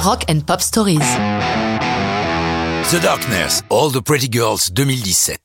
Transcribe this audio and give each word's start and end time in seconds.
Rock 0.00 0.26
and 0.30 0.46
Pop 0.46 0.60
Stories. 0.60 1.00
The 2.90 3.02
Darkness, 3.02 3.64
All 3.68 3.90
the 3.90 4.00
Pretty 4.00 4.28
Girls 4.30 4.70
2017. 4.72 5.40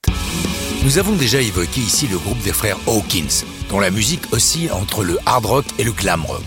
Nous 0.84 1.00
avons 1.00 1.14
déjà 1.14 1.42
évoqué 1.42 1.82
ici 1.82 2.08
le 2.08 2.20
groupe 2.20 2.40
des 2.44 2.54
frères 2.54 2.78
Hawkins, 2.86 3.46
dont 3.70 3.80
la 3.80 3.90
musique 3.90 4.32
oscille 4.32 4.72
entre 4.72 5.04
le 5.04 5.18
hard 5.26 5.48
rock 5.48 5.66
et 5.80 5.84
le 5.84 5.92
glam 5.92 6.24
rock. 6.24 6.44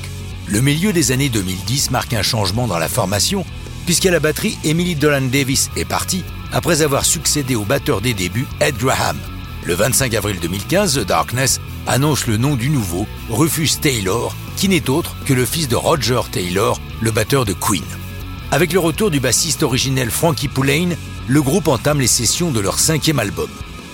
Le 0.46 0.60
milieu 0.60 0.92
des 0.92 1.10
années 1.10 1.28
2010 1.28 1.90
marque 1.90 2.14
un 2.14 2.22
changement 2.22 2.68
dans 2.68 2.78
la 2.78 2.88
formation, 2.88 3.44
puisqu'à 3.86 4.12
la 4.12 4.20
batterie, 4.20 4.56
Emily 4.62 4.94
Dolan 4.94 5.22
Davis 5.22 5.68
est 5.76 5.84
partie 5.84 6.22
après 6.52 6.82
avoir 6.82 7.04
succédé 7.04 7.56
au 7.56 7.64
batteur 7.64 8.00
des 8.00 8.14
débuts, 8.14 8.46
Ed 8.60 8.76
Graham. 8.76 9.18
Le 9.66 9.74
25 9.74 10.14
avril 10.14 10.38
2015, 10.40 10.94
The 10.94 11.06
Darkness 11.06 11.60
annonce 11.88 12.28
le 12.28 12.36
nom 12.36 12.54
du 12.54 12.70
nouveau, 12.70 13.04
Rufus 13.28 13.80
Taylor, 13.80 14.32
qui 14.56 14.68
n'est 14.68 14.88
autre 14.88 15.16
que 15.24 15.34
le 15.34 15.44
fils 15.44 15.66
de 15.66 15.74
Roger 15.74 16.20
Taylor, 16.30 16.80
le 17.00 17.10
batteur 17.10 17.44
de 17.44 17.52
Queen. 17.52 17.82
Avec 18.52 18.72
le 18.72 18.78
retour 18.78 19.10
du 19.10 19.18
bassiste 19.18 19.64
originel 19.64 20.12
Frankie 20.12 20.46
Poulain, 20.46 20.90
le 21.26 21.42
groupe 21.42 21.66
entame 21.66 21.98
les 21.98 22.06
sessions 22.06 22.52
de 22.52 22.60
leur 22.60 22.78
cinquième 22.78 23.18
album. 23.18 23.50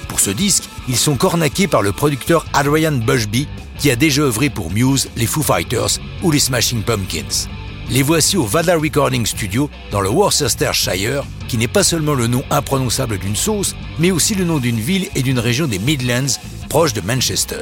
Pour 0.08 0.20
ce 0.20 0.30
disque, 0.30 0.64
ils 0.88 0.96
sont 0.98 1.16
cornaqués 1.16 1.68
par 1.68 1.80
le 1.80 1.92
producteur 1.92 2.44
Adrian 2.52 2.92
Bushby, 2.92 3.48
qui 3.78 3.90
a 3.90 3.96
déjà 3.96 4.24
œuvré 4.24 4.50
pour 4.50 4.70
Muse, 4.70 5.08
les 5.16 5.26
Foo 5.26 5.42
Fighters 5.42 6.00
ou 6.22 6.30
les 6.30 6.38
Smashing 6.38 6.82
Pumpkins. 6.82 7.48
Les 7.92 8.02
voici 8.02 8.38
au 8.38 8.46
Vada 8.46 8.74
Recording 8.74 9.26
Studio 9.26 9.68
dans 9.90 10.00
le 10.00 10.08
Worcestershire, 10.08 11.24
qui 11.46 11.58
n'est 11.58 11.68
pas 11.68 11.84
seulement 11.84 12.14
le 12.14 12.26
nom 12.26 12.42
imprononçable 12.48 13.18
d'une 13.18 13.36
sauce, 13.36 13.76
mais 13.98 14.10
aussi 14.10 14.34
le 14.34 14.46
nom 14.46 14.56
d'une 14.56 14.80
ville 14.80 15.10
et 15.14 15.20
d'une 15.20 15.38
région 15.38 15.66
des 15.66 15.78
Midlands, 15.78 16.38
proche 16.70 16.94
de 16.94 17.02
Manchester. 17.02 17.60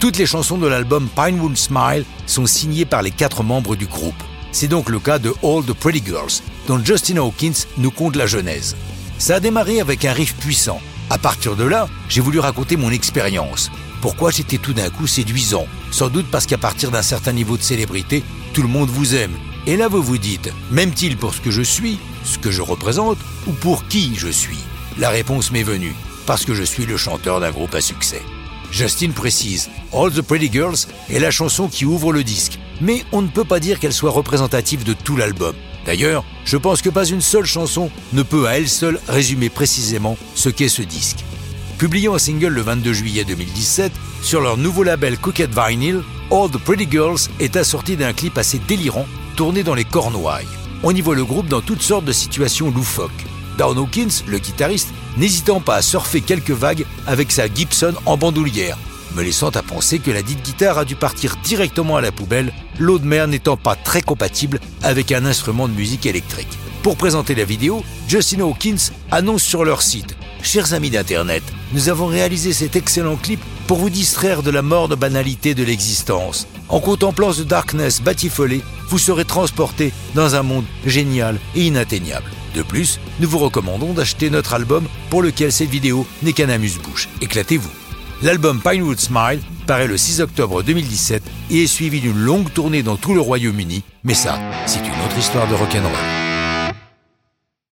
Toutes 0.00 0.16
les 0.16 0.24
chansons 0.24 0.56
de 0.56 0.66
l'album 0.66 1.10
Pinewood 1.14 1.58
Smile 1.58 2.06
sont 2.24 2.46
signées 2.46 2.86
par 2.86 3.02
les 3.02 3.10
quatre 3.10 3.42
membres 3.42 3.76
du 3.76 3.84
groupe. 3.84 4.14
C'est 4.50 4.66
donc 4.66 4.88
le 4.88 4.98
cas 4.98 5.18
de 5.18 5.34
All 5.42 5.62
the 5.62 5.74
Pretty 5.74 6.02
Girls, 6.06 6.40
dont 6.66 6.82
Justin 6.82 7.18
Hawkins 7.18 7.66
nous 7.76 7.90
conte 7.90 8.16
la 8.16 8.26
genèse. 8.26 8.76
Ça 9.18 9.34
a 9.34 9.40
démarré 9.40 9.82
avec 9.82 10.06
un 10.06 10.14
riff 10.14 10.34
puissant. 10.36 10.80
À 11.10 11.18
partir 11.18 11.54
de 11.54 11.64
là, 11.64 11.86
j'ai 12.08 12.22
voulu 12.22 12.38
raconter 12.38 12.78
mon 12.78 12.90
expérience. 12.90 13.70
Pourquoi 14.00 14.30
j'étais 14.30 14.56
tout 14.56 14.72
d'un 14.72 14.88
coup 14.88 15.06
séduisant? 15.06 15.66
Sans 15.90 16.08
doute 16.08 16.30
parce 16.30 16.46
qu'à 16.46 16.56
partir 16.56 16.90
d'un 16.90 17.02
certain 17.02 17.32
niveau 17.32 17.58
de 17.58 17.62
célébrité, 17.62 18.24
tout 18.54 18.62
le 18.62 18.68
monde 18.68 18.88
vous 18.88 19.14
aime. 19.14 19.36
Et 19.68 19.76
là, 19.76 19.88
vous 19.88 20.00
vous 20.00 20.16
dites, 20.16 20.52
m'aime-t-il 20.70 21.16
pour 21.16 21.34
ce 21.34 21.40
que 21.40 21.50
je 21.50 21.62
suis, 21.62 21.98
ce 22.22 22.38
que 22.38 22.52
je 22.52 22.62
représente, 22.62 23.18
ou 23.48 23.52
pour 23.52 23.88
qui 23.88 24.14
je 24.16 24.28
suis? 24.28 24.60
La 24.96 25.10
réponse 25.10 25.50
m'est 25.50 25.64
venue, 25.64 25.92
parce 26.24 26.44
que 26.44 26.54
je 26.54 26.62
suis 26.62 26.86
le 26.86 26.96
chanteur 26.96 27.40
d'un 27.40 27.50
groupe 27.50 27.74
à 27.74 27.80
succès. 27.80 28.22
Justin 28.70 29.10
précise, 29.10 29.68
All 29.92 30.12
the 30.12 30.22
Pretty 30.22 30.50
Girls 30.52 30.86
est 31.10 31.18
la 31.18 31.32
chanson 31.32 31.66
qui 31.66 31.84
ouvre 31.84 32.12
le 32.12 32.22
disque, 32.22 32.60
mais 32.80 33.04
on 33.10 33.22
ne 33.22 33.26
peut 33.26 33.44
pas 33.44 33.58
dire 33.58 33.80
qu'elle 33.80 33.92
soit 33.92 34.12
représentative 34.12 34.84
de 34.84 34.92
tout 34.92 35.16
l'album. 35.16 35.56
D'ailleurs, 35.84 36.24
je 36.44 36.56
pense 36.56 36.80
que 36.80 36.90
pas 36.90 37.04
une 37.04 37.20
seule 37.20 37.44
chanson 37.44 37.90
ne 38.12 38.22
peut 38.22 38.46
à 38.46 38.58
elle 38.58 38.68
seule 38.68 39.00
résumer 39.08 39.48
précisément 39.48 40.16
ce 40.36 40.48
qu'est 40.48 40.68
ce 40.68 40.82
disque. 40.82 41.24
Publié 41.76 42.06
en 42.06 42.18
single 42.18 42.54
le 42.54 42.62
22 42.62 42.92
juillet 42.92 43.24
2017, 43.24 43.90
sur 44.22 44.40
leur 44.40 44.58
nouveau 44.58 44.84
label 44.84 45.18
Cooked 45.18 45.50
Vinyl, 45.52 46.02
All 46.30 46.50
the 46.50 46.58
Pretty 46.58 46.86
Girls 46.88 47.28
est 47.40 47.56
assorti 47.56 47.96
d'un 47.96 48.12
clip 48.12 48.38
assez 48.38 48.60
délirant 48.60 49.06
tourné 49.36 49.62
dans 49.62 49.74
les 49.74 49.84
Cornouailles. 49.84 50.48
On 50.82 50.94
y 50.94 51.02
voit 51.02 51.14
le 51.14 51.24
groupe 51.24 51.46
dans 51.46 51.60
toutes 51.60 51.82
sortes 51.82 52.06
de 52.06 52.12
situations 52.12 52.70
loufoques. 52.70 53.10
Down 53.58 53.78
Hawkins, 53.78 54.22
le 54.26 54.38
guitariste, 54.38 54.92
n'hésitant 55.18 55.60
pas 55.60 55.76
à 55.76 55.82
surfer 55.82 56.22
quelques 56.22 56.50
vagues 56.50 56.86
avec 57.06 57.30
sa 57.30 57.46
Gibson 57.46 57.94
en 58.06 58.16
bandoulière, 58.16 58.78
me 59.14 59.22
laissant 59.22 59.50
à 59.50 59.62
penser 59.62 59.98
que 59.98 60.10
la 60.10 60.22
dite 60.22 60.42
guitare 60.42 60.78
a 60.78 60.84
dû 60.84 60.96
partir 60.96 61.36
directement 61.44 61.96
à 61.96 62.00
la 62.00 62.12
poubelle, 62.12 62.52
l'eau 62.78 62.98
de 62.98 63.06
mer 63.06 63.28
n'étant 63.28 63.56
pas 63.56 63.76
très 63.76 64.02
compatible 64.02 64.58
avec 64.82 65.12
un 65.12 65.24
instrument 65.26 65.68
de 65.68 65.74
musique 65.74 66.06
électrique. 66.06 66.58
Pour 66.82 66.96
présenter 66.96 67.34
la 67.34 67.44
vidéo, 67.44 67.84
Justin 68.08 68.40
Hawkins 68.40 68.90
annonce 69.10 69.42
sur 69.42 69.64
leur 69.64 69.82
site 69.82 70.16
Chers 70.42 70.72
amis 70.72 70.90
d'Internet, 70.90 71.42
nous 71.72 71.88
avons 71.88 72.06
réalisé 72.06 72.52
cet 72.52 72.76
excellent 72.76 73.16
clip 73.16 73.40
pour 73.66 73.78
vous 73.78 73.90
distraire 73.90 74.42
de 74.42 74.50
la 74.50 74.62
morne 74.62 74.94
banalité 74.94 75.54
de 75.54 75.64
l'existence. 75.64 76.46
En 76.68 76.80
contemplant 76.80 77.32
The 77.32 77.42
Darkness 77.42 78.00
batifolé, 78.00 78.62
vous 78.88 78.98
serez 78.98 79.24
transporté 79.24 79.92
dans 80.14 80.34
un 80.34 80.42
monde 80.42 80.64
génial 80.84 81.38
et 81.54 81.66
inatteignable. 81.66 82.30
De 82.54 82.62
plus, 82.62 83.00
nous 83.20 83.28
vous 83.28 83.38
recommandons 83.38 83.92
d'acheter 83.92 84.30
notre 84.30 84.54
album 84.54 84.86
pour 85.10 85.22
lequel 85.22 85.52
cette 85.52 85.68
vidéo 85.68 86.06
n'est 86.22 86.32
qu'un 86.32 86.48
amuse-bouche. 86.48 87.08
Éclatez-vous. 87.20 87.70
L'album 88.22 88.60
Pinewood 88.62 88.98
Smile 88.98 89.40
paraît 89.66 89.88
le 89.88 89.98
6 89.98 90.20
octobre 90.22 90.62
2017 90.62 91.22
et 91.50 91.64
est 91.64 91.66
suivi 91.66 92.00
d'une 92.00 92.18
longue 92.18 92.50
tournée 92.52 92.82
dans 92.82 92.96
tout 92.96 93.12
le 93.12 93.20
Royaume-Uni, 93.20 93.82
mais 94.04 94.14
ça, 94.14 94.38
c'est 94.64 94.78
une 94.78 95.04
autre 95.04 95.18
histoire 95.18 95.46
de 95.48 95.54
rock'n'roll. 95.54 96.25